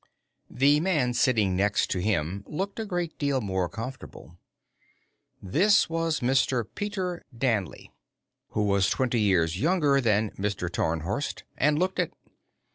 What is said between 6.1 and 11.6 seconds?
Mr. Peter Danley, who was twenty years younger than Mr. Tarnhorst